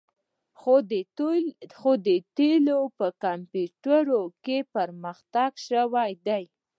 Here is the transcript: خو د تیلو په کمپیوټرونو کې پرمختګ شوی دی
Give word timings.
خو 1.79 1.93
د 2.07 2.09
تیلو 2.37 2.81
په 2.97 3.07
کمپیوټرونو 3.23 4.19
کې 4.43 4.57
پرمختګ 4.75 5.51
شوی 5.67 6.11
دی 6.27 6.43